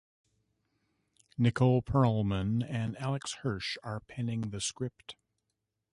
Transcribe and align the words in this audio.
Nicole 1.37 1.83
Perlman 1.83 2.65
and 2.67 2.97
Alex 2.99 3.33
Hirsch 3.43 3.77
are 3.83 3.99
penning 3.99 4.49
the 4.49 4.59
script. 4.59 5.15